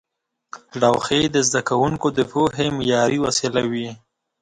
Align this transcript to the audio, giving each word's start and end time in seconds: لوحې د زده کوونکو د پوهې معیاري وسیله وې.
لوحې 0.81 1.21
د 1.33 1.35
زده 1.47 1.61
کوونکو 1.69 2.07
د 2.17 2.19
پوهې 2.31 2.65
معیاري 2.77 3.19
وسیله 3.25 3.61
وې. 3.71 3.89